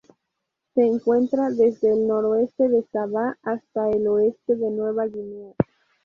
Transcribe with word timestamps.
Se 0.73 0.83
encuentra 0.83 1.51
desde 1.51 1.91
el 1.91 2.07
noreste 2.07 2.67
de 2.69 2.81
Sabah 2.91 3.37
hasta 3.43 3.87
el 3.91 4.07
oeste 4.07 4.55
de 4.55 4.71
Nueva 4.71 5.05
Guinea. 5.05 5.53